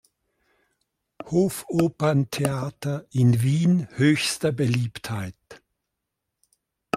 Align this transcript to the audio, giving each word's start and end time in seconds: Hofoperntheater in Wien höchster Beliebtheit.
Hofoperntheater 1.25 3.05
in 3.11 3.43
Wien 3.43 3.87
höchster 3.91 4.51
Beliebtheit. 4.51 5.35